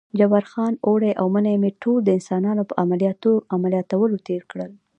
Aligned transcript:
جبار 0.17 0.45
خان: 0.51 0.73
اوړی 0.87 1.11
او 1.21 1.27
منی 1.35 1.55
مې 1.61 1.71
ټول 1.81 1.99
د 2.03 2.09
انسانانو 2.17 2.63
په 2.69 2.73
عملیاتولو 3.55 4.17
تېر 4.27 4.41
کړل. 4.51 4.71